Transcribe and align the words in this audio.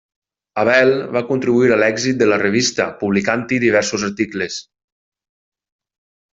Abel 0.61 0.93
va 1.17 1.21
contribuir 1.27 1.75
a 1.75 1.77
l'èxit 1.83 2.17
de 2.23 2.29
la 2.31 2.41
revista, 2.45 2.89
publicant-hi 3.03 3.63
diversos 3.67 4.09
articles. 4.11 4.59